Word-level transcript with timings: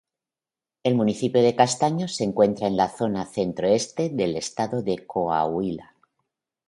El 0.81 0.95
municipio 0.95 1.43
de 1.43 1.55
Castaños 1.55 2.15
se 2.15 2.23
encuentra 2.23 2.65
en 2.65 2.75
la 2.75 2.89
zona 2.89 3.27
centro-este 3.27 4.09
del 4.09 4.35
estado 4.35 4.81
de 4.81 5.05
Coahuila. 5.05 5.93